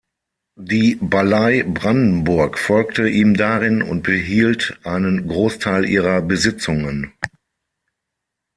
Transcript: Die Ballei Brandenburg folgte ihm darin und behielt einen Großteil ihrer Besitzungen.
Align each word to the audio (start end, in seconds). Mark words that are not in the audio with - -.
Die 0.57 0.95
Ballei 0.99 1.61
Brandenburg 1.61 2.57
folgte 2.57 3.07
ihm 3.07 3.35
darin 3.35 3.83
und 3.83 4.01
behielt 4.01 4.79
einen 4.83 5.27
Großteil 5.27 5.85
ihrer 5.87 6.23
Besitzungen. 6.23 7.13